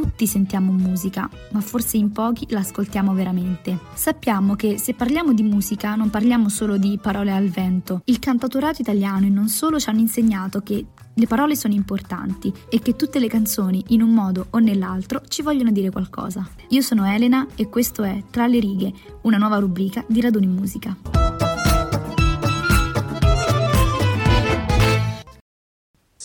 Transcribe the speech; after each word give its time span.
tutti 0.00 0.26
sentiamo 0.26 0.72
musica, 0.72 1.28
ma 1.50 1.60
forse 1.60 1.98
in 1.98 2.10
pochi 2.10 2.46
l'ascoltiamo 2.48 3.12
veramente. 3.12 3.78
Sappiamo 3.92 4.56
che 4.56 4.78
se 4.78 4.94
parliamo 4.94 5.34
di 5.34 5.42
musica 5.42 5.94
non 5.94 6.08
parliamo 6.08 6.48
solo 6.48 6.78
di 6.78 6.98
parole 7.00 7.30
al 7.32 7.48
vento. 7.48 8.00
Il 8.06 8.18
cantautorato 8.18 8.80
italiano 8.80 9.26
e 9.26 9.28
non 9.28 9.48
solo 9.48 9.78
ci 9.78 9.90
hanno 9.90 10.00
insegnato 10.00 10.62
che 10.62 10.86
le 11.12 11.26
parole 11.26 11.54
sono 11.54 11.74
importanti 11.74 12.50
e 12.70 12.80
che 12.80 12.96
tutte 12.96 13.18
le 13.18 13.28
canzoni, 13.28 13.84
in 13.88 14.00
un 14.00 14.14
modo 14.14 14.46
o 14.50 14.58
nell'altro, 14.58 15.20
ci 15.28 15.42
vogliono 15.42 15.70
dire 15.70 15.90
qualcosa. 15.90 16.48
Io 16.68 16.80
sono 16.80 17.04
Elena 17.04 17.46
e 17.54 17.68
questo 17.68 18.02
è 18.02 18.22
Tra 18.30 18.46
le 18.46 18.58
righe, 18.58 18.94
una 19.22 19.36
nuova 19.36 19.58
rubrica 19.58 20.02
di 20.08 20.22
Raduni 20.22 20.46
Musica. 20.46 21.49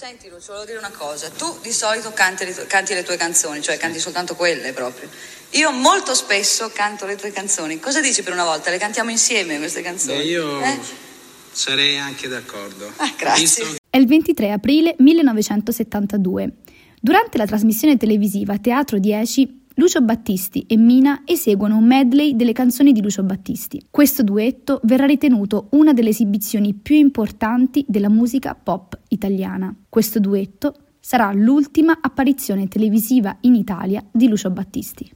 Senti 0.07 0.29
Lucio, 0.29 0.51
volevo 0.51 0.65
dire 0.65 0.77
una 0.77 0.91
cosa, 0.95 1.31
tu 1.31 1.57
di 1.63 1.71
solito 1.71 2.13
canti 2.13 2.45
le, 2.45 2.53
tue, 2.53 2.67
canti 2.67 2.93
le, 2.93 3.01
tue 3.01 3.17
canzoni, 3.17 3.59
cioè 3.59 3.75
canti 3.77 3.97
soltanto 3.97 4.35
quelle 4.35 4.71
proprio. 4.71 5.09
Io 5.53 5.71
molto 5.71 6.13
spesso 6.13 6.69
canto 6.71 7.07
le 7.07 7.15
tue 7.15 7.31
canzoni. 7.31 7.79
Cosa 7.79 8.01
dici 8.01 8.21
per 8.21 8.31
una 8.31 8.43
volta? 8.43 8.69
Le 8.69 8.77
cantiamo 8.77 9.09
insieme 9.09 9.57
queste 9.57 9.81
canzoni? 9.81 10.19
Beh, 10.19 10.23
io 10.25 10.61
eh? 10.61 10.77
sarei 11.51 11.97
anche 11.97 12.27
d'accordo. 12.27 12.93
Ah, 12.97 13.15
grazie. 13.17 13.63
Visto... 13.65 13.77
È 13.89 13.97
il 13.97 14.05
23 14.05 14.51
aprile 14.51 14.93
1972. 14.99 16.51
Durante 17.01 17.39
la 17.39 17.47
trasmissione 17.47 17.97
televisiva 17.97 18.59
Teatro 18.59 18.99
10 18.99 19.64
Lucio 19.77 19.99
Battisti 19.99 20.63
e 20.67 20.77
Mina 20.77 21.23
eseguono 21.25 21.75
un 21.75 21.83
medley 21.85 22.37
delle 22.37 22.53
canzoni 22.53 22.93
di 22.93 23.01
Lucio 23.01 23.23
Battisti. 23.23 23.87
Questo 23.91 24.23
duetto 24.23 24.79
verrà 24.83 25.05
ritenuto 25.05 25.67
una 25.71 25.91
delle 25.91 26.09
esibizioni 26.09 26.73
più 26.73 26.95
importanti 26.95 27.83
della 27.85 28.07
musica 28.07 28.55
pop 28.55 28.97
italiana. 29.09 29.75
Questo 29.89 30.21
duetto 30.21 30.75
sarà 31.01 31.29
l'ultima 31.33 31.97
apparizione 31.99 32.69
televisiva 32.69 33.35
in 33.41 33.55
Italia 33.55 34.01
di 34.09 34.29
Lucio 34.29 34.49
Battisti. 34.49 35.11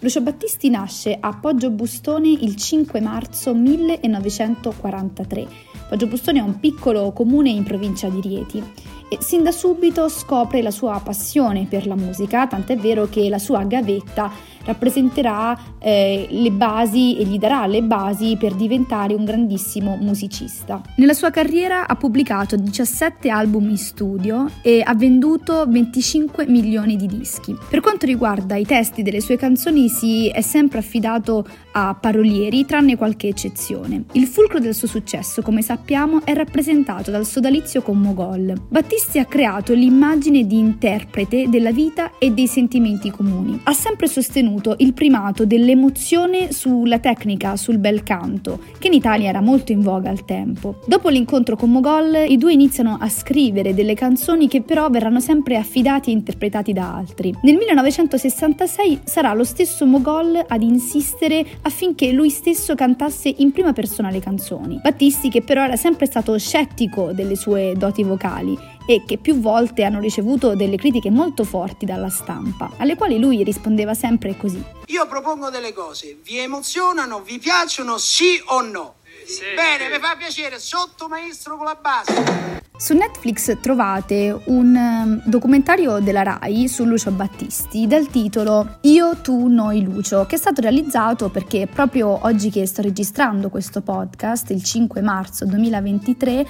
Lucio 0.00 0.20
Battisti 0.20 0.68
nasce 0.68 1.16
a 1.18 1.32
Poggio 1.38 1.70
Bustone 1.70 2.28
il 2.28 2.56
5 2.56 3.00
marzo 3.00 3.54
1943. 3.54 5.46
Poggio 5.88 6.08
Bustone 6.08 6.40
è 6.40 6.42
un 6.42 6.58
piccolo 6.58 7.12
comune 7.12 7.50
in 7.50 7.62
provincia 7.62 8.08
di 8.08 8.20
Rieti 8.20 8.60
e 9.08 9.18
sin 9.20 9.42
da 9.42 9.52
subito 9.52 10.08
scopre 10.08 10.62
la 10.62 10.70
sua 10.70 11.00
passione 11.02 11.66
per 11.68 11.86
la 11.86 11.94
musica, 11.94 12.46
tant'è 12.46 12.76
vero 12.76 13.06
che 13.06 13.28
la 13.28 13.38
sua 13.38 13.62
gavetta 13.64 14.30
rappresenterà 14.66 15.58
eh, 15.78 16.26
le 16.28 16.50
basi 16.50 17.16
e 17.16 17.24
gli 17.24 17.38
darà 17.38 17.66
le 17.66 17.82
basi 17.82 18.36
per 18.38 18.54
diventare 18.54 19.14
un 19.14 19.24
grandissimo 19.24 19.96
musicista. 19.96 20.82
Nella 20.96 21.14
sua 21.14 21.30
carriera 21.30 21.86
ha 21.86 21.94
pubblicato 21.94 22.56
17 22.56 23.30
album 23.30 23.70
in 23.70 23.78
studio 23.78 24.50
e 24.62 24.82
ha 24.84 24.94
venduto 24.94 25.64
25 25.66 26.46
milioni 26.46 26.96
di 26.96 27.06
dischi. 27.06 27.56
Per 27.68 27.80
quanto 27.80 28.06
riguarda 28.06 28.56
i 28.56 28.66
testi 28.66 29.02
delle 29.02 29.20
sue 29.20 29.36
canzoni 29.36 29.88
si 29.88 30.28
è 30.28 30.40
sempre 30.40 30.78
affidato 30.78 31.46
a 31.72 31.94
parolieri, 31.94 32.64
tranne 32.64 32.96
qualche 32.96 33.28
eccezione. 33.28 34.04
Il 34.12 34.26
fulcro 34.26 34.58
del 34.58 34.74
suo 34.74 34.88
successo, 34.88 35.42
come 35.42 35.62
sappiamo, 35.62 36.24
è 36.24 36.34
rappresentato 36.34 37.10
dal 37.10 37.26
sodalizio 37.26 37.82
con 37.82 37.98
Mogol. 37.98 38.54
Battisti 38.68 39.18
ha 39.18 39.24
creato 39.24 39.74
l'immagine 39.74 40.46
di 40.46 40.58
interprete 40.58 41.48
della 41.48 41.72
vita 41.72 42.18
e 42.18 42.30
dei 42.30 42.46
sentimenti 42.46 43.10
comuni. 43.10 43.60
Ha 43.64 43.72
sempre 43.72 44.08
sostenuto 44.08 44.55
sostenuto 44.56 44.74
il 44.78 44.92
primato 44.92 45.44
dell'emozione 45.44 46.52
sulla 46.52 46.98
tecnica, 46.98 47.56
sul 47.56 47.78
bel 47.78 48.02
canto, 48.02 48.60
che 48.78 48.88
in 48.88 48.94
Italia 48.94 49.28
era 49.28 49.40
molto 49.40 49.72
in 49.72 49.80
voga 49.80 50.10
al 50.10 50.24
tempo. 50.24 50.76
Dopo 50.86 51.08
l'incontro 51.08 51.56
con 51.56 51.70
Mogol, 51.70 52.24
i 52.26 52.38
due 52.38 52.52
iniziano 52.52 52.96
a 53.00 53.08
scrivere 53.08 53.74
delle 53.74 53.94
canzoni 53.94 54.48
che 54.48 54.62
però 54.62 54.88
verranno 54.88 55.20
sempre 55.20 55.56
affidati 55.56 56.10
e 56.10 56.14
interpretati 56.14 56.72
da 56.72 56.94
altri. 56.94 57.34
Nel 57.42 57.56
1966 57.56 59.00
sarà 59.04 59.34
lo 59.34 59.44
stesso 59.44 59.86
Mogol 59.86 60.44
ad 60.46 60.62
insistere 60.62 61.44
affinché 61.62 62.12
lui 62.12 62.30
stesso 62.30 62.74
cantasse 62.74 63.32
in 63.38 63.52
prima 63.52 63.72
persona 63.72 64.10
le 64.10 64.20
canzoni. 64.20 64.80
Battisti, 64.82 65.28
che 65.28 65.42
però 65.42 65.64
era 65.64 65.76
sempre 65.76 66.06
stato 66.06 66.36
scettico 66.38 67.12
delle 67.12 67.36
sue 67.36 67.74
doti 67.76 68.02
vocali, 68.02 68.56
e 68.86 69.02
che 69.04 69.18
più 69.18 69.40
volte 69.40 69.82
hanno 69.84 70.00
ricevuto 70.00 70.54
delle 70.54 70.76
critiche 70.76 71.10
molto 71.10 71.44
forti 71.44 71.84
dalla 71.84 72.08
stampa, 72.08 72.72
alle 72.78 72.96
quali 72.96 73.18
lui 73.18 73.42
rispondeva 73.42 73.94
sempre 73.94 74.36
così. 74.36 74.62
Io 74.86 75.06
propongo 75.06 75.50
delle 75.50 75.72
cose, 75.72 76.18
vi 76.22 76.38
emozionano, 76.38 77.20
vi 77.20 77.38
piacciono, 77.38 77.98
sì 77.98 78.40
o 78.46 78.60
no? 78.62 78.94
Sì, 79.26 79.42
Bene, 79.56 79.86
sì. 79.86 79.90
mi 79.90 79.98
fa 79.98 80.14
piacere, 80.16 80.58
sotto 80.60 81.08
maestro 81.08 81.56
con 81.56 81.66
la 81.66 81.74
base. 81.74 82.62
Su 82.78 82.94
Netflix 82.94 83.58
trovate 83.60 84.38
un 84.44 84.74
um, 84.74 85.22
documentario 85.24 85.98
della 85.98 86.22
RAI 86.22 86.68
su 86.68 86.84
Lucio 86.84 87.10
Battisti 87.10 87.86
dal 87.86 88.06
titolo 88.08 88.76
Io, 88.82 89.16
tu, 89.22 89.48
noi, 89.48 89.82
Lucio, 89.82 90.26
che 90.26 90.36
è 90.36 90.38
stato 90.38 90.60
realizzato 90.60 91.30
perché 91.30 91.66
proprio 91.66 92.18
oggi 92.22 92.50
che 92.50 92.66
sto 92.66 92.82
registrando 92.82 93.48
questo 93.48 93.80
podcast, 93.80 94.50
il 94.50 94.62
5 94.62 95.00
marzo 95.00 95.44
2023, 95.46 96.46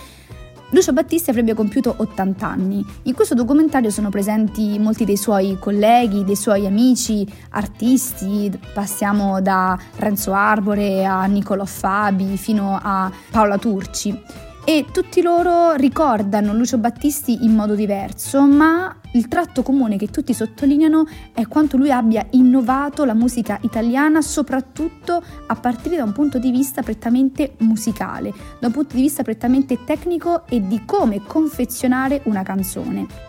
Lucio 0.70 0.92
Battisti 0.92 1.30
avrebbe 1.30 1.54
compiuto 1.54 1.94
80 1.96 2.46
anni. 2.46 2.84
In 3.02 3.14
questo 3.14 3.34
documentario 3.34 3.88
sono 3.90 4.10
presenti 4.10 4.78
molti 4.80 5.04
dei 5.04 5.16
suoi 5.16 5.56
colleghi, 5.60 6.24
dei 6.24 6.34
suoi 6.34 6.66
amici, 6.66 7.26
artisti, 7.50 8.50
passiamo 8.74 9.40
da 9.40 9.78
Renzo 9.96 10.32
Arbore 10.32 11.04
a 11.04 11.24
Niccolò 11.26 11.64
Fabi 11.64 12.36
fino 12.36 12.78
a 12.82 13.10
Paola 13.30 13.58
Turci 13.58 14.44
e 14.68 14.84
tutti 14.90 15.22
loro 15.22 15.74
ricordano 15.74 16.52
Lucio 16.52 16.76
Battisti 16.78 17.44
in 17.44 17.54
modo 17.54 17.76
diverso, 17.76 18.44
ma 18.48 18.92
il 19.12 19.28
tratto 19.28 19.62
comune 19.62 19.96
che 19.96 20.08
tutti 20.08 20.34
sottolineano 20.34 21.06
è 21.32 21.46
quanto 21.46 21.76
lui 21.76 21.92
abbia 21.92 22.26
innovato 22.30 23.04
la 23.04 23.14
musica 23.14 23.60
italiana, 23.62 24.20
soprattutto 24.20 25.22
a 25.46 25.54
partire 25.54 25.94
da 25.94 26.02
un 26.02 26.12
punto 26.12 26.40
di 26.40 26.50
vista 26.50 26.82
prettamente 26.82 27.54
musicale, 27.58 28.34
da 28.58 28.66
un 28.66 28.72
punto 28.72 28.96
di 28.96 29.02
vista 29.02 29.22
prettamente 29.22 29.84
tecnico 29.84 30.48
e 30.48 30.66
di 30.66 30.82
come 30.84 31.22
confezionare 31.24 32.22
una 32.24 32.42
canzone. 32.42 33.25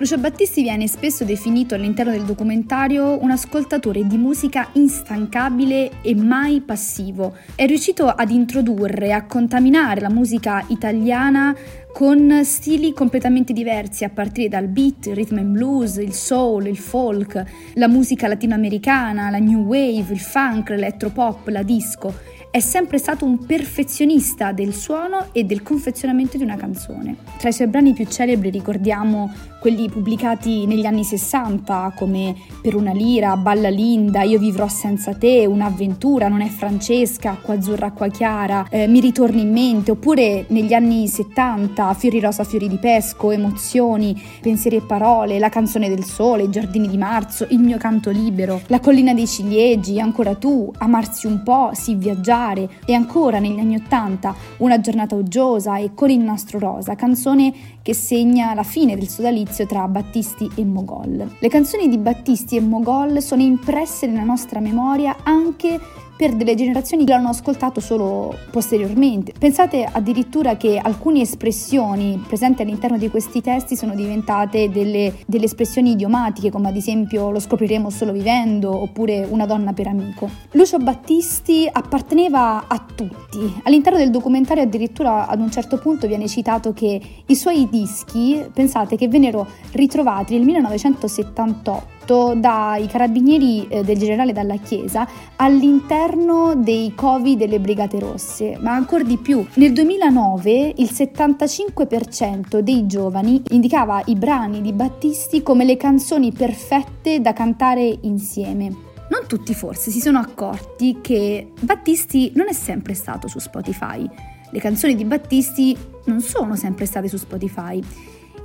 Lucio 0.00 0.16
Battisti 0.16 0.62
viene 0.62 0.86
spesso 0.86 1.24
definito 1.24 1.74
all'interno 1.74 2.12
del 2.12 2.22
documentario 2.22 3.20
un 3.20 3.32
ascoltatore 3.32 4.06
di 4.06 4.16
musica 4.16 4.68
instancabile 4.74 6.02
e 6.02 6.14
mai 6.14 6.60
passivo. 6.60 7.34
È 7.56 7.66
riuscito 7.66 8.06
ad 8.06 8.30
introdurre, 8.30 9.12
a 9.12 9.26
contaminare 9.26 10.00
la 10.00 10.08
musica 10.08 10.64
italiana 10.68 11.52
con 11.92 12.44
stili 12.44 12.92
completamente 12.92 13.52
diversi 13.52 14.04
a 14.04 14.08
partire 14.08 14.48
dal 14.48 14.68
beat, 14.68 15.06
il 15.06 15.16
rhythm 15.16 15.38
and 15.38 15.50
blues, 15.50 15.96
il 15.96 16.12
soul, 16.12 16.68
il 16.68 16.78
folk, 16.78 17.42
la 17.74 17.88
musica 17.88 18.28
latinoamericana, 18.28 19.30
la 19.30 19.38
new 19.38 19.64
wave, 19.64 20.12
il 20.12 20.20
funk, 20.20 20.68
l'elettropop, 20.68 21.48
la 21.48 21.64
disco 21.64 22.36
è 22.50 22.60
sempre 22.60 22.96
stato 22.96 23.26
un 23.26 23.44
perfezionista 23.44 24.52
del 24.52 24.72
suono 24.72 25.26
e 25.32 25.44
del 25.44 25.62
confezionamento 25.62 26.38
di 26.38 26.42
una 26.42 26.56
canzone. 26.56 27.16
Tra 27.36 27.50
i 27.50 27.52
suoi 27.52 27.68
brani 27.68 27.92
più 27.92 28.06
celebri 28.06 28.48
ricordiamo 28.48 29.30
quelli 29.60 29.90
pubblicati 29.90 30.66
negli 30.66 30.86
anni 30.86 31.04
60 31.04 31.92
come 31.94 32.34
Per 32.62 32.74
una 32.74 32.92
lira, 32.92 33.36
Balla 33.36 33.68
Linda, 33.68 34.22
Io 34.22 34.38
vivrò 34.38 34.66
senza 34.66 35.14
te, 35.14 35.44
Un'avventura, 35.46 36.28
Non 36.28 36.40
è 36.40 36.48
Francesca, 36.48 37.32
Acqua 37.32 37.54
azzurra, 37.54 37.86
acqua 37.86 38.08
chiara, 38.08 38.66
eh, 38.70 38.86
Mi 38.86 39.00
ritorni 39.00 39.42
in 39.42 39.52
mente, 39.52 39.90
oppure 39.90 40.46
negli 40.48 40.72
anni 40.72 41.06
70 41.06 41.92
Fiori 41.94 42.18
rosa, 42.18 42.44
fiori 42.44 42.68
di 42.68 42.78
pesco, 42.78 43.30
Emozioni, 43.30 44.20
Pensieri 44.40 44.76
e 44.76 44.82
parole, 44.82 45.38
La 45.38 45.50
canzone 45.50 45.88
del 45.88 46.04
sole, 46.04 46.44
I 46.44 46.50
giardini 46.50 46.88
di 46.88 46.96
marzo, 46.96 47.46
Il 47.50 47.60
mio 47.60 47.76
canto 47.76 48.10
libero, 48.10 48.62
La 48.68 48.80
collina 48.80 49.12
dei 49.12 49.26
ciliegi, 49.26 50.00
Ancora 50.00 50.34
tu, 50.34 50.72
Amarsi 50.78 51.26
un 51.26 51.42
po', 51.42 51.70
Si 51.74 51.94
viaggiare 51.94 52.37
particolare 52.38 52.68
e 52.84 52.94
ancora 52.94 53.38
negli 53.40 53.58
anni 53.58 53.74
Ottanta 53.74 54.34
Una 54.58 54.80
giornata 54.80 55.16
uggiosa 55.16 55.78
e 55.78 55.90
Con 55.94 56.10
il 56.10 56.20
nastro 56.20 56.58
rosa, 56.58 56.94
canzone 56.94 57.52
che 57.82 57.94
segna 57.94 58.54
la 58.54 58.62
fine 58.62 58.96
del 58.96 59.08
sodalizio 59.08 59.66
tra 59.66 59.86
Battisti 59.88 60.48
e 60.54 60.64
Mogol. 60.64 61.36
Le 61.38 61.48
canzoni 61.48 61.88
di 61.88 61.98
Battisti 61.98 62.56
e 62.56 62.60
Mogol 62.60 63.20
sono 63.20 63.42
impresse 63.42 64.06
nella 64.06 64.24
nostra 64.24 64.60
memoria 64.60 65.16
anche 65.24 65.80
per 66.18 66.34
delle 66.34 66.56
generazioni 66.56 67.04
che 67.04 67.12
l'hanno 67.12 67.28
ascoltato 67.28 67.78
solo 67.78 68.34
posteriormente. 68.50 69.32
Pensate 69.38 69.88
addirittura 69.90 70.56
che 70.56 70.76
alcune 70.76 71.20
espressioni 71.20 72.20
presenti 72.26 72.62
all'interno 72.62 72.98
di 72.98 73.08
questi 73.08 73.40
testi 73.40 73.76
sono 73.76 73.94
diventate 73.94 74.68
delle, 74.68 75.14
delle 75.26 75.44
espressioni 75.44 75.92
idiomatiche, 75.92 76.50
come 76.50 76.68
ad 76.68 76.76
esempio 76.76 77.30
lo 77.30 77.38
scopriremo 77.38 77.88
solo 77.88 78.10
vivendo 78.10 78.74
oppure 78.76 79.24
una 79.30 79.46
donna 79.46 79.72
per 79.72 79.86
amico. 79.86 80.28
Lucio 80.52 80.78
Battisti 80.78 81.68
apparteneva 81.70 82.64
a 82.66 82.84
tutti. 82.92 83.60
All'interno 83.62 83.98
del 83.98 84.10
documentario 84.10 84.64
addirittura 84.64 85.28
ad 85.28 85.38
un 85.38 85.52
certo 85.52 85.78
punto 85.78 86.08
viene 86.08 86.26
citato 86.26 86.72
che 86.72 87.00
i 87.24 87.36
suoi 87.36 87.68
dischi, 87.70 88.44
pensate 88.52 88.96
che 88.96 89.06
vennero 89.06 89.46
ritrovati 89.70 90.34
nel 90.34 90.44
1978 90.44 91.96
condotto 92.08 92.34
dai 92.34 92.86
carabinieri 92.86 93.68
eh, 93.68 93.84
del 93.84 93.98
generale 93.98 94.32
Dalla 94.32 94.56
Chiesa 94.56 95.06
all'interno 95.36 96.54
dei 96.56 96.94
covi 96.94 97.36
delle 97.36 97.60
Brigate 97.60 97.98
Rosse, 97.98 98.56
ma 98.60 98.72
ancora 98.72 99.04
di 99.04 99.18
più. 99.18 99.44
Nel 99.54 99.72
2009 99.72 100.72
il 100.76 100.88
75% 100.90 102.60
dei 102.60 102.86
giovani 102.86 103.42
indicava 103.50 104.02
i 104.06 104.14
brani 104.14 104.62
di 104.62 104.72
Battisti 104.72 105.42
come 105.42 105.64
le 105.64 105.76
canzoni 105.76 106.32
perfette 106.32 107.20
da 107.20 107.34
cantare 107.34 107.98
insieme. 108.02 108.86
Non 109.10 109.26
tutti 109.26 109.54
forse 109.54 109.90
si 109.90 110.00
sono 110.00 110.18
accorti 110.18 110.98
che 111.00 111.52
Battisti 111.60 112.32
non 112.34 112.48
è 112.48 112.52
sempre 112.52 112.94
stato 112.94 113.28
su 113.28 113.38
Spotify. 113.38 114.08
Le 114.50 114.60
canzoni 114.60 114.94
di 114.94 115.04
Battisti 115.04 115.76
non 116.06 116.20
sono 116.20 116.56
sempre 116.56 116.86
state 116.86 117.08
su 117.08 117.18
Spotify. 117.18 117.82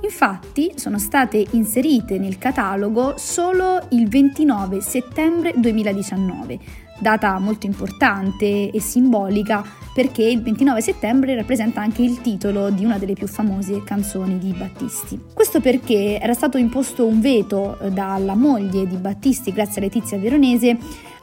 Infatti 0.04 0.72
sono 0.76 0.98
state 0.98 1.46
inserite 1.52 2.18
nel 2.18 2.36
catalogo 2.36 3.14
solo 3.16 3.86
il 3.92 4.06
29 4.06 4.82
settembre 4.82 5.54
2019, 5.56 6.58
data 7.00 7.38
molto 7.38 7.64
importante 7.64 8.70
e 8.70 8.80
simbolica 8.80 9.64
perché 9.94 10.24
il 10.24 10.42
29 10.42 10.82
settembre 10.82 11.34
rappresenta 11.36 11.80
anche 11.80 12.02
il 12.02 12.20
titolo 12.20 12.70
di 12.70 12.84
una 12.84 12.98
delle 12.98 13.14
più 13.14 13.28
famose 13.28 13.84
canzoni 13.84 14.38
di 14.38 14.52
Battisti. 14.52 15.18
Questo 15.32 15.60
perché 15.60 16.20
era 16.20 16.34
stato 16.34 16.58
imposto 16.58 17.06
un 17.06 17.20
veto 17.20 17.78
eh, 17.78 17.90
dalla 17.90 18.34
moglie 18.34 18.86
di 18.86 18.96
Battisti, 18.96 19.52
grazie 19.52 19.80
a 19.80 19.84
Letizia 19.84 20.18
Veronese, 20.18 20.76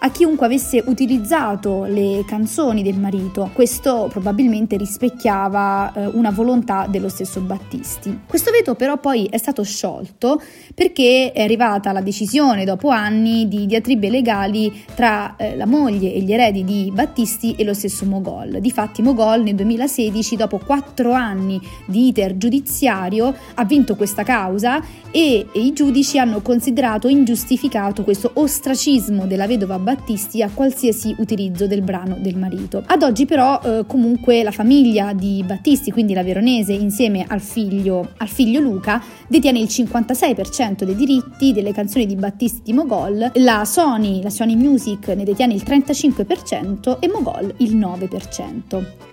a 0.03 0.09
chiunque 0.09 0.47
avesse 0.47 0.81
utilizzato 0.87 1.83
le 1.83 2.23
canzoni 2.25 2.81
del 2.81 2.97
marito. 2.97 3.51
Questo 3.53 4.07
probabilmente 4.09 4.75
rispecchiava 4.75 5.93
eh, 5.93 6.05
una 6.07 6.31
volontà 6.31 6.87
dello 6.89 7.09
stesso 7.09 7.39
Battisti. 7.41 8.21
Questo 8.25 8.49
veto 8.51 8.73
però 8.73 8.97
poi 8.97 9.25
è 9.25 9.37
stato 9.37 9.63
sciolto 9.63 10.41
perché 10.73 11.31
è 11.33 11.41
arrivata 11.41 11.91
la 11.91 12.01
decisione 12.01 12.65
dopo 12.65 12.89
anni 12.89 13.47
di 13.47 13.67
diatribe 13.67 14.09
legali 14.09 14.83
tra 14.95 15.35
eh, 15.35 15.55
la 15.55 15.67
moglie 15.67 16.13
e 16.13 16.21
gli 16.21 16.33
eredi 16.33 16.63
di 16.63 16.91
Battisti 16.91 17.53
e 17.55 17.63
lo 17.63 17.73
stesso 17.73 18.05
Mogol. 18.05 18.59
Difatti 18.61 19.01
Mogol 19.01 19.41
nel 19.41 19.55
2016, 19.55 20.35
dopo 20.35 20.59
quattro 20.59 21.13
anni 21.13 21.59
di 21.85 22.09
iter 22.09 22.37
giudiziario, 22.37 23.33
ha 23.55 23.65
vinto 23.65 23.95
questa 23.95 24.21
causa 24.21 24.79
e, 25.09 25.47
e 25.51 25.59
i 25.59 25.73
giudici 25.73 26.19
hanno 26.19 26.41
considerato 26.41 27.07
ingiustificato 27.07 28.03
questo 28.03 28.29
ostracismo 28.35 29.25
della 29.25 29.47
vedova 29.47 29.79
Battisti 29.79 30.43
a 30.43 30.51
qualsiasi 30.53 31.15
utilizzo 31.17 31.65
del 31.65 31.81
brano 31.81 32.17
del 32.19 32.37
marito. 32.37 32.83
Ad 32.85 33.01
oggi 33.01 33.25
però 33.25 33.59
eh, 33.63 33.83
comunque 33.87 34.43
la 34.43 34.51
famiglia 34.51 35.13
di 35.13 35.43
Battisti, 35.43 35.91
quindi 35.91 36.13
la 36.13 36.23
veronese, 36.23 36.73
insieme 36.73 37.25
al 37.27 37.41
figlio, 37.41 38.11
al 38.17 38.27
figlio 38.27 38.59
Luca, 38.59 39.01
detiene 39.27 39.57
il 39.57 39.69
56% 39.71 40.83
dei 40.83 40.95
diritti 40.95 41.51
delle 41.51 41.73
canzoni 41.73 42.05
di 42.05 42.15
Battisti 42.15 42.61
di 42.65 42.73
Mogol, 42.73 43.31
la 43.35 43.65
Sony, 43.65 44.21
la 44.21 44.29
Sony 44.29 44.55
Music 44.55 45.07
ne 45.07 45.23
detiene 45.23 45.55
il 45.55 45.63
35% 45.65 46.99
e 46.99 47.07
Mogol 47.07 47.55
il 47.57 47.75
9%. 47.75 48.50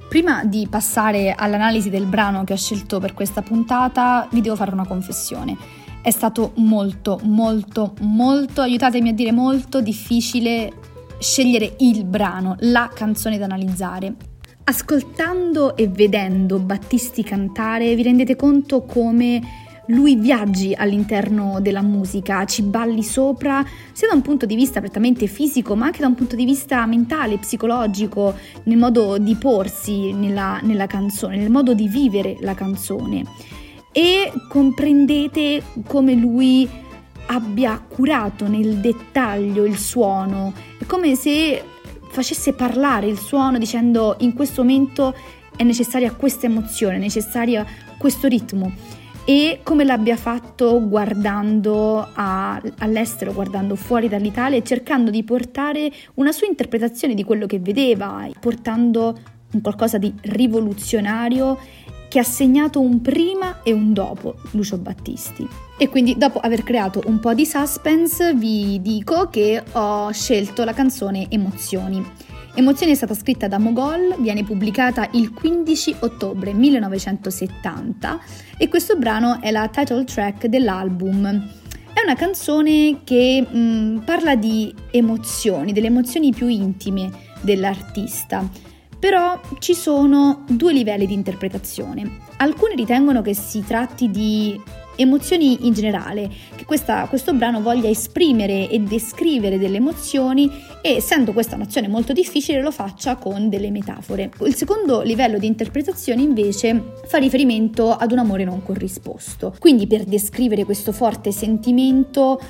Prima 0.09 0.45
di 0.45 0.67
passare 0.69 1.35
all'analisi 1.37 1.91
del 1.91 2.07
brano 2.07 2.45
che 2.45 2.55
ho 2.55 2.57
scelto 2.57 2.99
per 2.99 3.15
questa 3.15 3.43
puntata, 3.43 4.27
vi 4.31 4.41
devo 4.41 4.57
fare 4.57 4.73
una 4.73 4.87
confessione 4.87 5.87
è 6.01 6.11
stato 6.11 6.53
molto, 6.57 7.21
molto, 7.25 7.95
molto, 8.01 8.63
aiutatemi 8.63 9.11
a 9.11 9.13
dire 9.13 9.33
molto 9.33 9.81
difficile 9.81 10.73
scegliere 11.19 11.75
il 11.81 12.05
brano, 12.05 12.57
la 12.61 12.91
canzone 12.93 13.37
da 13.37 13.45
analizzare. 13.45 14.15
Ascoltando 14.65 15.77
e 15.77 15.89
vedendo 15.89 16.59
Battisti 16.59 17.23
cantare 17.23 17.95
vi 17.95 18.03
rendete 18.03 18.37
conto 18.37 18.83
come 18.83 19.41
lui 19.89 20.17
viaggi 20.17 20.75
all'interno 20.75 21.61
della 21.61 21.83
musica, 21.83 22.45
ci 22.45 22.63
balli 22.63 23.03
sopra, 23.03 23.65
sia 23.93 24.09
da 24.09 24.15
un 24.15 24.23
punto 24.23 24.47
di 24.47 24.55
vista 24.55 24.81
prettamente 24.81 25.27
fisico, 25.27 25.77
ma 25.77 25.87
anche 25.87 26.01
da 26.01 26.07
un 26.07 26.15
punto 26.15 26.37
di 26.37 26.45
vista 26.45 26.85
mentale, 26.87 27.39
psicologico, 27.39 28.35
nel 28.65 28.77
modo 28.77 29.19
di 29.19 29.35
porsi 29.37 30.13
nella, 30.13 30.61
nella 30.63 30.87
canzone, 30.87 31.37
nel 31.37 31.51
modo 31.51 31.75
di 31.75 31.89
vivere 31.89 32.37
la 32.41 32.55
canzone. 32.55 33.25
E 33.93 34.33
comprendete 34.49 35.63
come 35.87 36.15
lui 36.15 36.69
abbia 37.27 37.83
curato 37.87 38.47
nel 38.47 38.77
dettaglio 38.77 39.65
il 39.65 39.79
suono, 39.79 40.53
è 40.79 40.85
come 40.85 41.15
se 41.15 41.63
facesse 42.11 42.53
parlare 42.53 43.07
il 43.07 43.19
suono 43.19 43.59
dicendo 43.59 44.17
in 44.21 44.33
questo 44.33 44.63
momento 44.63 45.15
è 45.57 45.63
necessaria 45.63 46.13
questa 46.13 46.47
emozione, 46.47 46.97
è 46.97 46.99
necessaria 46.99 47.67
questo 47.99 48.29
ritmo 48.29 48.73
e 49.29 49.61
come 49.63 49.85
l'abbia 49.85 50.17
fatto 50.17 50.89
guardando 50.89 51.99
a, 52.15 52.59
all'estero, 52.79 53.35
guardando 53.35 53.77
fuori 53.77 54.09
dall'Italia 54.09 54.57
e 54.57 54.65
cercando 54.65 55.11
di 55.11 55.23
portare 55.23 55.93
una 56.15 56.33
sua 56.33 56.47
interpretazione 56.47 57.13
di 57.13 57.25
quello 57.25 57.45
che 57.45 57.59
vedeva, 57.59 58.27
portando 58.41 59.19
un 59.53 59.61
qualcosa 59.61 59.99
di 59.99 60.15
rivoluzionario 60.23 61.59
che 62.09 62.19
ha 62.19 62.23
segnato 62.23 62.81
un 62.81 63.03
prima 63.03 63.63
e 63.63 63.71
un 63.71 63.93
dopo 63.93 64.37
Lucio 64.53 64.79
Battisti. 64.79 65.47
E 65.77 65.91
quindi 65.91 66.17
dopo 66.17 66.39
aver 66.39 66.63
creato 66.63 67.03
un 67.05 67.21
po' 67.21 67.35
di 67.35 67.45
suspense 67.45 68.33
vi 68.33 68.81
dico 68.81 69.29
che 69.29 69.63
ho 69.73 70.11
scelto 70.11 70.65
la 70.65 70.73
canzone 70.73 71.27
Emozioni. 71.29 72.03
Emozioni 72.59 72.91
è 72.91 72.97
stata 72.97 73.15
scritta 73.15 73.47
da 73.47 73.61
Mogol, 73.61 74.17
viene 74.19 74.43
pubblicata 74.43 75.09
il 75.13 75.33
15 75.33 75.95
ottobre 76.01 76.53
1970 76.53 78.21
e 78.57 78.67
questo 78.67 78.97
brano 78.97 79.41
è 79.41 79.53
la 79.53 79.69
title 79.69 80.03
track 80.03 80.47
dell'album. 80.47 81.25
È 81.93 82.01
una 82.03 82.17
canzone 82.17 83.03
che 83.05 83.47
mh, 83.49 83.59
mm, 83.59 83.99
parla 83.99 84.35
di 84.35 84.75
emozioni, 84.91 85.73
delle 85.73 85.87
emozioni 85.87 86.33
più 86.33 86.49
intime 86.49 87.13
dell'artista 87.43 88.45
però 88.99 89.41
ci 89.61 89.75
sono 89.75 90.45
due 90.49 90.73
livelli 90.73 91.07
di 91.07 91.15
interpretazione. 91.15 92.19
Alcuni 92.39 92.75
ritengono 92.75 93.23
che 93.23 93.33
si 93.33 93.63
tratti 93.65 94.11
di 94.11 94.61
emozioni 94.99 95.67
in 95.67 95.73
generale, 95.73 96.29
che 96.57 96.65
questa, 96.65 97.07
questo 97.09 97.33
brano 97.33 97.63
voglia 97.63 97.89
esprimere 97.89 98.69
e 98.69 98.81
descrivere 98.81 99.59
delle 99.59 99.77
emozioni 99.77 100.51
e 100.83 100.97
essendo 100.97 101.33
questa 101.33 101.55
un'azione 101.55 101.87
molto 101.89 102.13
difficile 102.13 102.61
lo 102.61 102.73
faccia 102.73 103.17
con 103.17 103.49
delle 103.49 103.71
metafore. 103.71 104.31
Il 104.41 104.55
secondo 104.55 105.03
livello 105.03 105.39
di 105.39 105.47
interpretazione 105.47 106.23
invece 106.23 106.95
fa 107.07 107.19
riferimento 107.19 107.93
ad 107.93 108.11
un 108.11 108.19
amore 108.19 108.45
non 108.45 108.63
corrisposto, 108.63 109.55
quindi 109.59 109.87
per 109.87 110.05
descrivere 110.05 110.65
questo 110.65 110.93
forte 110.93 111.31
sentimento 111.31 112.41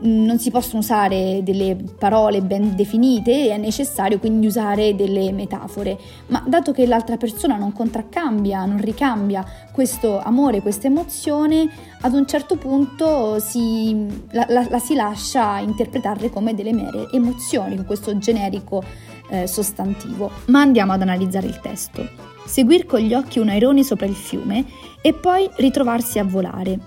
non 0.00 0.38
si 0.38 0.50
possono 0.50 0.78
usare 0.78 1.40
delle 1.42 1.76
parole 1.98 2.40
ben 2.40 2.76
definite, 2.76 3.50
è 3.50 3.56
necessario 3.56 4.18
quindi 4.18 4.46
usare 4.46 4.94
delle 4.94 5.32
metafore, 5.32 5.98
ma 6.26 6.42
dato 6.46 6.72
che 6.72 6.86
l'altra 6.86 7.16
persona 7.16 7.56
non 7.56 7.72
contraccambia, 7.72 8.64
non 8.64 8.80
ricambia 8.80 9.44
questo 9.72 10.20
amore, 10.20 10.62
questa 10.62 10.86
emozione, 10.86 11.68
ad 12.00 12.12
un 12.12 12.26
certo 12.26 12.56
punto 12.56 13.38
si, 13.40 14.06
la, 14.30 14.46
la, 14.48 14.66
la, 14.68 14.78
si 14.78 14.94
lascia 14.94 15.58
interpretarle 15.58 16.30
come 16.30 16.54
delle 16.54 16.72
mere 16.72 17.08
emozioni, 17.12 17.76
con 17.76 17.84
questo 17.84 18.16
generico 18.18 18.82
eh, 19.30 19.46
sostantivo. 19.46 20.30
Ma 20.46 20.60
andiamo 20.60 20.92
ad 20.92 21.02
analizzare 21.02 21.46
il 21.46 21.60
testo. 21.60 22.06
Seguir 22.46 22.86
con 22.86 23.00
gli 23.00 23.12
occhi 23.12 23.38
un 23.38 23.50
airone 23.50 23.82
sopra 23.82 24.06
il 24.06 24.14
fiume 24.14 24.64
e 25.02 25.12
poi 25.12 25.48
ritrovarsi 25.56 26.18
a 26.18 26.24
volare 26.24 26.78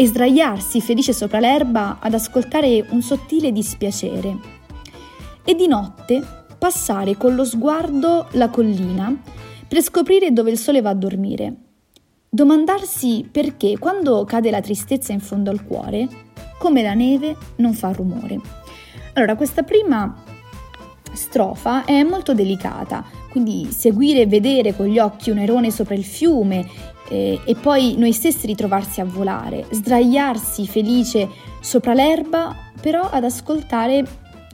e 0.00 0.06
sdraiarsi 0.06 0.80
felice 0.80 1.12
sopra 1.12 1.40
l'erba 1.40 1.98
ad 2.00 2.14
ascoltare 2.14 2.86
un 2.88 3.02
sottile 3.02 3.52
dispiacere. 3.52 4.34
E 5.44 5.54
di 5.54 5.66
notte 5.66 6.22
passare 6.58 7.18
con 7.18 7.34
lo 7.34 7.44
sguardo 7.44 8.28
la 8.30 8.48
collina 8.48 9.14
per 9.68 9.82
scoprire 9.82 10.32
dove 10.32 10.52
il 10.52 10.56
sole 10.56 10.80
va 10.80 10.88
a 10.88 10.94
dormire. 10.94 11.54
Domandarsi 12.30 13.28
perché 13.30 13.76
quando 13.78 14.24
cade 14.24 14.50
la 14.50 14.62
tristezza 14.62 15.12
in 15.12 15.20
fondo 15.20 15.50
al 15.50 15.64
cuore, 15.64 16.08
come 16.58 16.82
la 16.82 16.94
neve 16.94 17.36
non 17.56 17.74
fa 17.74 17.92
rumore. 17.92 18.40
Allora, 19.12 19.36
questa 19.36 19.64
prima 19.64 20.16
strofa 21.12 21.84
è 21.84 22.02
molto 22.02 22.34
delicata, 22.34 23.04
quindi 23.30 23.70
seguire 23.70 24.22
e 24.22 24.26
vedere 24.26 24.74
con 24.74 24.86
gli 24.86 24.98
occhi 24.98 25.30
un 25.30 25.38
erone 25.38 25.70
sopra 25.70 25.94
il 25.94 26.04
fiume 26.04 26.66
eh, 27.08 27.40
e 27.44 27.54
poi 27.54 27.96
noi 27.96 28.12
stessi 28.12 28.46
ritrovarsi 28.46 29.00
a 29.00 29.04
volare, 29.04 29.66
sdraiarsi 29.70 30.66
felice 30.66 31.28
sopra 31.60 31.94
l'erba, 31.94 32.54
però 32.80 33.08
ad 33.10 33.24
ascoltare 33.24 34.04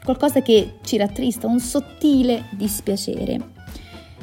qualcosa 0.04 0.40
che 0.40 0.78
ci 0.84 0.96
rattrista, 0.96 1.46
un 1.46 1.60
sottile 1.60 2.44
dispiacere. 2.52 3.54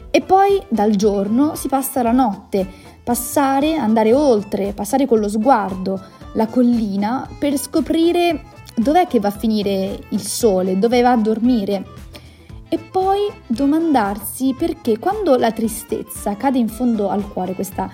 E 0.09 0.21
poi 0.21 0.61
dal 0.69 0.95
giorno 0.95 1.55
si 1.55 1.67
passa 1.67 1.99
alla 1.99 2.11
notte, 2.11 2.67
passare, 3.03 3.75
andare 3.75 4.13
oltre, 4.13 4.73
passare 4.73 5.05
con 5.05 5.19
lo 5.19 5.27
sguardo 5.27 6.01
la 6.35 6.47
collina 6.47 7.27
per 7.37 7.57
scoprire 7.57 8.43
dov'è 8.75 9.07
che 9.07 9.19
va 9.19 9.27
a 9.27 9.31
finire 9.31 9.99
il 10.09 10.21
sole, 10.21 10.79
dove 10.79 11.01
va 11.01 11.11
a 11.11 11.17
dormire. 11.17 11.83
E 12.73 12.79
poi 12.79 13.31
domandarsi 13.45 14.55
perché 14.57 14.97
quando 14.97 15.35
la 15.35 15.51
tristezza 15.51 16.35
cade 16.35 16.57
in 16.57 16.67
fondo 16.67 17.07
al 17.07 17.31
cuore, 17.31 17.53
questa 17.53 17.87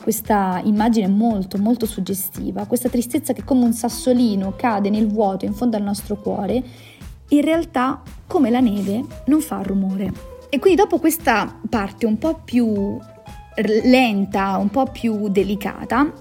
questa 0.00 0.60
immagine 0.62 1.08
molto 1.08 1.58
molto 1.58 1.86
suggestiva, 1.86 2.66
questa 2.66 2.88
tristezza 2.88 3.32
che 3.32 3.42
come 3.42 3.64
un 3.64 3.72
sassolino 3.72 4.54
cade 4.54 4.90
nel 4.90 5.08
vuoto 5.08 5.44
in 5.44 5.54
fondo 5.54 5.76
al 5.76 5.82
nostro 5.82 6.14
cuore, 6.14 6.62
in 7.30 7.40
realtà 7.40 8.00
come 8.28 8.50
la 8.50 8.60
neve 8.60 9.04
non 9.26 9.40
fa 9.40 9.60
rumore. 9.60 10.12
E 10.50 10.60
quindi 10.60 10.80
dopo 10.80 11.00
questa 11.00 11.58
parte 11.68 12.06
un 12.06 12.16
po' 12.16 12.42
più 12.44 12.96
lenta, 13.56 14.56
un 14.56 14.68
po' 14.68 14.84
più 14.84 15.30
delicata, 15.30 16.12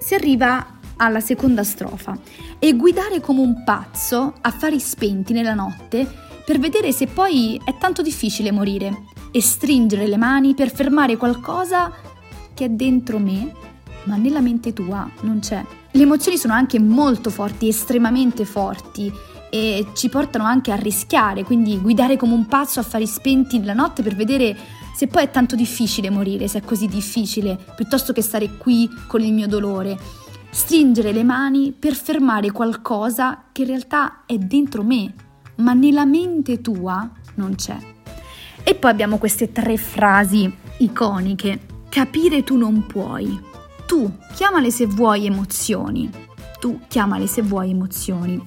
si 0.00 0.14
arriva 0.14 0.78
alla 0.96 1.20
seconda 1.20 1.62
strofa 1.62 2.18
e 2.58 2.74
guidare 2.74 3.20
come 3.20 3.40
un 3.40 3.64
pazzo 3.64 4.32
a 4.40 4.50
fari 4.50 4.80
spenti 4.80 5.34
nella 5.34 5.52
notte 5.52 6.28
per 6.50 6.58
vedere 6.58 6.90
se 6.90 7.06
poi 7.06 7.60
è 7.64 7.78
tanto 7.78 8.02
difficile 8.02 8.50
morire 8.50 9.04
e 9.30 9.40
stringere 9.40 10.08
le 10.08 10.16
mani 10.16 10.56
per 10.56 10.74
fermare 10.74 11.16
qualcosa 11.16 11.92
che 12.52 12.64
è 12.64 12.68
dentro 12.68 13.20
me, 13.20 13.54
ma 14.02 14.16
nella 14.16 14.40
mente 14.40 14.72
tua 14.72 15.08
non 15.20 15.38
c'è. 15.38 15.64
Le 15.92 16.02
emozioni 16.02 16.36
sono 16.36 16.52
anche 16.52 16.80
molto 16.80 17.30
forti, 17.30 17.68
estremamente 17.68 18.44
forti 18.44 19.12
e 19.48 19.86
ci 19.94 20.08
portano 20.08 20.42
anche 20.42 20.72
a 20.72 20.74
rischiare, 20.74 21.44
quindi 21.44 21.78
guidare 21.78 22.16
come 22.16 22.34
un 22.34 22.46
pazzo 22.46 22.80
a 22.80 22.82
fari 22.82 23.06
spenti 23.06 23.60
nella 23.60 23.72
notte 23.72 24.02
per 24.02 24.16
vedere 24.16 24.56
se 24.92 25.06
poi 25.06 25.22
è 25.22 25.30
tanto 25.30 25.54
difficile 25.54 26.10
morire, 26.10 26.48
se 26.48 26.58
è 26.58 26.62
così 26.62 26.88
difficile, 26.88 27.56
piuttosto 27.76 28.12
che 28.12 28.22
stare 28.22 28.56
qui 28.56 28.90
con 29.06 29.20
il 29.20 29.32
mio 29.32 29.46
dolore. 29.46 29.96
Stringere 30.50 31.12
le 31.12 31.22
mani 31.22 31.70
per 31.70 31.94
fermare 31.94 32.50
qualcosa 32.50 33.44
che 33.52 33.60
in 33.60 33.68
realtà 33.68 34.24
è 34.26 34.36
dentro 34.36 34.82
me, 34.82 35.28
ma 35.60 35.72
nella 35.72 36.04
mente 36.04 36.60
tua 36.60 37.08
non 37.34 37.54
c'è. 37.54 37.76
E 38.62 38.74
poi 38.74 38.90
abbiamo 38.90 39.18
queste 39.18 39.52
tre 39.52 39.76
frasi 39.76 40.52
iconiche. 40.78 41.60
Capire 41.88 42.42
tu 42.42 42.56
non 42.56 42.86
puoi. 42.86 43.38
Tu 43.86 44.10
chiamale 44.34 44.70
se 44.70 44.86
vuoi 44.86 45.26
emozioni. 45.26 46.10
Tu 46.58 46.80
chiamale 46.88 47.26
se 47.26 47.42
vuoi 47.42 47.70
emozioni. 47.70 48.42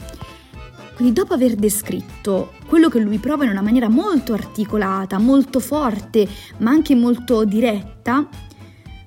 Quindi 0.96 1.14
dopo 1.14 1.34
aver 1.34 1.56
descritto 1.56 2.54
quello 2.68 2.88
che 2.88 3.00
lui 3.00 3.18
prova 3.18 3.44
in 3.44 3.50
una 3.50 3.62
maniera 3.62 3.90
molto 3.90 4.34
articolata, 4.34 5.18
molto 5.18 5.60
forte, 5.60 6.28
ma 6.58 6.70
anche 6.70 6.96
molto 6.96 7.44
diretta, 7.46 8.28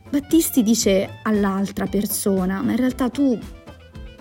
Battisti 0.08 0.62
dice 0.62 1.18
all'altra 1.24 1.86
persona, 1.86 2.62
ma 2.62 2.70
in 2.70 2.76
realtà 2.76 3.08
tu, 3.08 3.38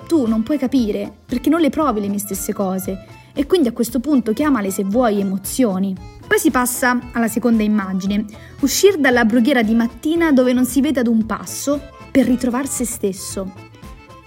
tu 0.06 0.26
non 0.28 0.44
puoi 0.44 0.58
capire 0.58 1.12
perché 1.26 1.50
non 1.50 1.62
le 1.62 1.70
provi 1.70 2.02
le 2.02 2.08
mie 2.08 2.20
stesse 2.20 2.54
cose 2.54 3.06
e 3.34 3.46
quindi 3.46 3.68
a 3.68 3.74
questo 3.74 4.00
punto 4.00 4.34
chiamale 4.34 4.72
se 4.72 4.84
vuoi 4.84 5.20
emozioni. 5.20 5.96
Poi 6.26 6.40
si 6.40 6.52
passa 6.52 7.00
alla 7.12 7.28
seconda 7.28 7.64
immagine, 7.64 8.26
uscire 8.62 9.00
dalla 9.00 9.26
brughiera 9.26 9.62
di 9.62 9.76
mattina 9.76 10.32
dove 10.32 10.54
non 10.54 10.66
si 10.66 10.82
vede 10.82 11.02
ad 11.02 11.08
un 11.08 11.26
passo 11.26 11.82
per 12.10 12.26
ritrovare 12.26 12.68
se 12.68 12.86
stesso. 12.86 13.52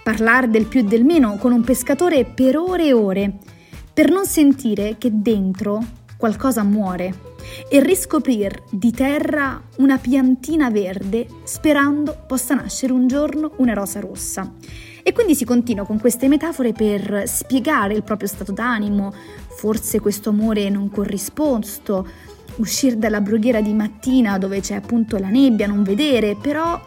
Parlare 0.02 0.50
del 0.50 0.66
più 0.66 0.80
e 0.80 0.84
del 0.84 1.04
meno 1.04 1.36
con 1.36 1.52
un 1.52 1.62
pescatore 1.62 2.24
per 2.24 2.56
ore 2.56 2.86
e 2.86 2.92
ore, 2.92 3.38
per 3.92 4.10
non 4.10 4.26
sentire 4.26 4.96
che 4.98 5.10
dentro 5.12 5.82
qualcosa 6.16 6.62
muore 6.62 7.26
e 7.68 7.80
riscoprir 7.80 8.62
di 8.70 8.90
terra 8.90 9.60
una 9.76 9.98
piantina 9.98 10.70
verde 10.70 11.26
sperando 11.44 12.24
possa 12.26 12.54
nascere 12.54 12.92
un 12.92 13.06
giorno 13.06 13.52
una 13.56 13.72
rosa 13.72 14.00
rossa. 14.00 14.52
E 15.08 15.12
quindi 15.14 15.34
si 15.34 15.46
continua 15.46 15.86
con 15.86 15.98
queste 15.98 16.28
metafore 16.28 16.74
per 16.74 17.22
spiegare 17.24 17.94
il 17.94 18.02
proprio 18.02 18.28
stato 18.28 18.52
d'animo, 18.52 19.10
forse 19.56 20.00
questo 20.00 20.28
amore 20.28 20.68
non 20.68 20.90
corrisposto, 20.90 22.06
uscire 22.56 22.98
dalla 22.98 23.22
brughiera 23.22 23.62
di 23.62 23.72
mattina 23.72 24.36
dove 24.36 24.60
c'è 24.60 24.74
appunto 24.74 25.16
la 25.16 25.30
nebbia, 25.30 25.66
non 25.66 25.82
vedere, 25.82 26.36
però 26.36 26.78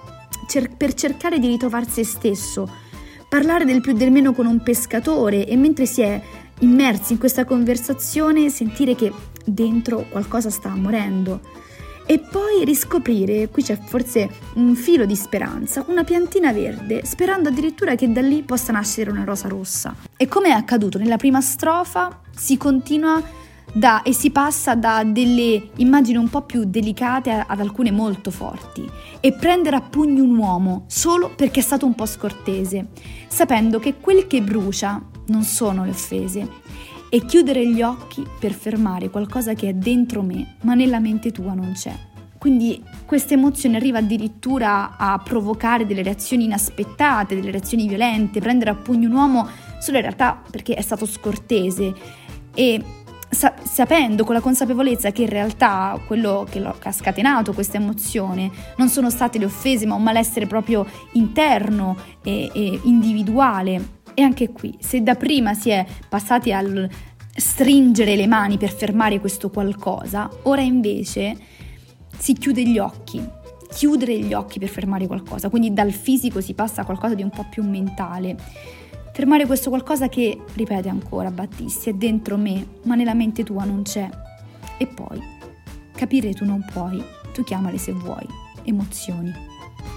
cer- 0.48 0.78
per 0.78 0.94
cercare 0.94 1.40
di 1.40 1.48
ritrovare 1.48 1.90
se 1.90 2.04
stesso, 2.04 2.70
parlare 3.28 3.66
del 3.66 3.82
più 3.82 3.94
del 3.94 4.12
meno 4.12 4.34
con 4.34 4.46
un 4.46 4.62
pescatore 4.62 5.48
e 5.48 5.58
mentre 5.58 5.88
si 5.88 6.02
è 6.04 6.22
immersi 6.60 7.14
in 7.14 7.18
questa 7.18 7.44
conversazione 7.44 8.50
sentire 8.50 8.94
che 8.94 9.12
dentro 9.44 10.06
qualcosa 10.12 10.52
sta 10.52 10.70
morendo. 10.76 11.42
E 12.12 12.20
poi 12.20 12.66
riscoprire, 12.66 13.48
qui 13.48 13.64
c'è 13.64 13.78
forse 13.78 14.30
un 14.56 14.76
filo 14.76 15.06
di 15.06 15.16
speranza, 15.16 15.86
una 15.88 16.04
piantina 16.04 16.52
verde, 16.52 17.06
sperando 17.06 17.48
addirittura 17.48 17.96
che 17.96 18.12
da 18.12 18.20
lì 18.20 18.44
possa 18.44 18.74
nascere 18.74 19.10
una 19.10 19.24
rosa 19.24 19.48
rossa. 19.48 19.96
E 20.18 20.28
come 20.28 20.50
è 20.50 20.52
accaduto 20.52 20.98
nella 20.98 21.16
prima 21.16 21.40
strofa, 21.40 22.20
si 22.36 22.58
continua 22.58 23.24
da, 23.72 24.02
e 24.02 24.12
si 24.12 24.30
passa 24.30 24.76
da 24.76 25.06
delle 25.06 25.70
immagini 25.78 26.18
un 26.18 26.30
po' 26.30 26.42
più 26.42 26.66
delicate 26.66 27.46
ad 27.48 27.62
alcune 27.62 27.92
molto 27.92 28.30
forti 28.30 28.86
e 29.22 29.32
prendere 29.32 29.78
a 29.78 29.82
pugni 29.82 30.20
un 30.20 30.36
uomo 30.36 30.84
solo 30.88 31.32
perché 31.34 31.62
è 31.62 31.64
stato 31.64 31.86
un 31.86 31.96
po' 31.96 32.06
scortese, 32.06 32.88
sapendo 33.30 33.80
che 33.80 33.96
quel 34.02 34.28
che 34.28 34.42
brucia 34.42 35.02
non 35.28 35.44
sono 35.44 35.86
le 35.86 35.92
offese 35.92 36.46
e 37.14 37.26
chiudere 37.26 37.68
gli 37.68 37.82
occhi 37.82 38.26
per 38.40 38.54
fermare 38.54 39.10
qualcosa 39.10 39.54
che 39.54 39.68
è 39.68 39.74
dentro 39.74 40.22
me 40.22 40.56
ma 40.62 40.76
nella 40.76 41.00
mente 41.00 41.34
tua 41.34 41.54
non 41.54 41.74
c'è. 41.74 41.94
Quindi 42.38 42.82
questa 43.06 43.34
emozione 43.34 43.76
arriva 43.76 43.98
addirittura 43.98 44.96
a 44.96 45.20
provocare 45.20 45.86
delle 45.86 46.04
reazioni 46.04 46.46
inaspettate, 46.46 47.36
delle 47.36 47.52
reazioni 47.52 47.86
violente, 47.86 48.40
prendere 48.40 48.72
a 48.72 48.76
pugno 48.76 49.10
un 49.10 49.14
uomo 49.14 49.48
solo 49.80 49.98
in 49.98 50.04
realtà 50.04 50.42
perché 50.50 50.74
è 50.74 50.82
stato 50.82 51.06
scortese 51.06 51.94
e 52.56 52.82
sa- 53.30 53.54
sapendo 53.62 54.24
con 54.24 54.34
la 54.34 54.42
consapevolezza 54.42 55.12
che 55.12 55.24
in 55.24 55.30
realtà 55.30 56.00
quello 56.08 56.48
che, 56.50 56.64
ha 56.64 56.92
scatenato 56.92 57.54
questa 57.54 57.78
emozione 57.78 58.50
non 58.78 58.88
sono 58.88 59.10
state 59.10 59.38
le 59.38 59.46
offese 59.46 59.86
ma 59.86 59.96
un 59.96 60.04
malessere 60.04 60.48
proprio 60.48 60.86
interno 61.14 61.98
e, 62.24 62.50
e 62.54 62.80
individuale. 62.84 64.00
E 64.22 64.24
anche 64.24 64.52
qui, 64.52 64.78
se 64.80 65.02
da 65.02 65.16
prima 65.16 65.56
si 65.56 65.72
è 65.72 65.84
passati 66.08 66.54
al 66.54 66.88
stringere 67.36 68.16
le 68.16 68.28
mani 68.28 68.60
per 68.60 68.72
fermare 68.72 69.20
questo 69.20 69.50
qualcosa, 69.50 70.30
ora 70.44 70.62
invece 70.62 71.36
si 72.16 72.34
chiude 72.34 72.64
gli 72.64 72.78
occhi, 72.78 73.20
chiudere 73.74 74.20
gli 74.20 74.32
occhi 74.34 74.60
per 74.60 74.70
fermare 74.70 75.08
qualcosa, 75.08 75.50
quindi 75.50 75.74
dal 75.74 75.92
fisico 75.92 76.40
si 76.40 76.54
passa 76.54 76.82
a 76.82 76.86
qualcosa 76.86 77.16
di 77.16 77.24
un 77.24 77.32
po' 77.32 77.48
più 77.50 77.64
mentale. 77.64 78.38
Fermare 79.12 79.48
questo 79.48 79.70
qualcosa 79.72 80.08
che, 80.08 80.40
ripete 80.54 80.88
ancora 80.88 81.32
Battisti, 81.32 81.90
è 81.90 81.94
dentro 81.94 82.38
me, 82.38 82.64
ma 82.84 82.94
nella 82.94 83.16
mente 83.16 83.44
tua 83.44 83.64
non 83.64 83.82
c'è. 83.82 84.08
E 84.78 84.86
poi, 84.86 85.20
capire 85.96 86.32
tu 86.34 86.46
non 86.46 86.64
puoi, 86.72 87.04
tu 87.34 87.44
chiamale 87.44 87.80
se 87.80 87.92
vuoi, 87.92 88.28
emozioni. 88.66 89.34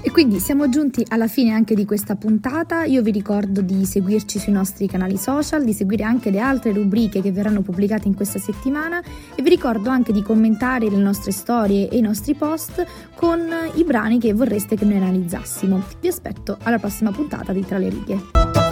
E 0.03 0.11
quindi 0.11 0.39
siamo 0.39 0.69
giunti 0.69 1.05
alla 1.09 1.29
fine 1.29 1.53
anche 1.53 1.75
di 1.75 1.85
questa 1.85 2.15
puntata. 2.15 2.85
Io 2.85 3.03
vi 3.03 3.11
ricordo 3.11 3.61
di 3.61 3.85
seguirci 3.85 4.39
sui 4.39 4.53
nostri 4.53 4.87
canali 4.87 5.17
social, 5.17 5.65
di 5.65 5.73
seguire 5.73 6.05
anche 6.05 6.31
le 6.31 6.41
altre 6.41 6.73
rubriche 6.73 7.23
che 7.23 7.33
verranno 7.33 7.63
pubblicate 7.63 8.09
in 8.09 8.15
questa 8.15 8.39
settimana 8.39 9.03
e 9.35 9.43
vi 9.43 9.49
ricordo 9.49 9.91
anche 9.91 10.13
di 10.13 10.23
commentare 10.23 10.91
le 10.91 10.99
nostre 10.99 11.33
storie 11.33 11.89
e 11.89 11.97
i 11.97 12.03
nostri 12.03 12.35
post 12.35 12.85
con 13.15 13.41
i 13.75 13.85
brani 13.85 14.19
che 14.19 14.33
vorreste 14.33 14.77
che 14.77 14.85
noi 14.85 14.97
analizzassimo. 14.97 15.83
Vi 16.01 16.09
aspetto 16.09 16.59
alla 16.63 16.79
prossima 16.79 17.11
puntata 17.11 17.53
di 17.53 17.65
Tra 17.65 17.79
le 17.79 17.89
righe. 17.89 18.64